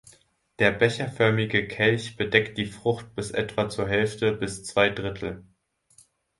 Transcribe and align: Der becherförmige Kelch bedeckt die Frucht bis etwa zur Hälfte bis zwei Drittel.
Der 0.57 0.71
becherförmige 0.71 1.67
Kelch 1.67 2.17
bedeckt 2.17 2.57
die 2.57 2.65
Frucht 2.65 3.13
bis 3.13 3.29
etwa 3.29 3.69
zur 3.69 3.87
Hälfte 3.87 4.31
bis 4.33 4.63
zwei 4.63 4.89
Drittel. 4.89 5.45